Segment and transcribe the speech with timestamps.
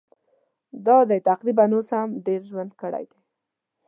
[0.85, 3.19] دا دی تقریباً اوس مې هم ډېر ژوند کړی دی.